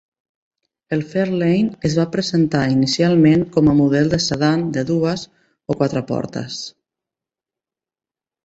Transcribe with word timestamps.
El 0.95 1.03
Fairlane 1.09 1.75
es 1.89 1.97
va 1.99 2.05
presentar 2.15 2.61
inicialment 2.77 3.45
com 3.57 3.69
a 3.73 3.75
model 3.81 4.09
de 4.15 4.21
sedan 4.29 4.65
de 4.79 4.87
dues 4.91 5.27
o 5.67 5.77
quatre 5.83 6.05
portes. 6.13 6.61